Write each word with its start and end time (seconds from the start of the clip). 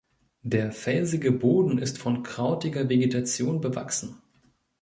Die 0.41 0.71
felsige 0.71 1.31
Boden 1.31 1.77
ist 1.77 1.99
von 1.99 2.23
krautiger 2.23 2.89
Vegetation 2.89 3.61
bewachsen. 3.61 4.19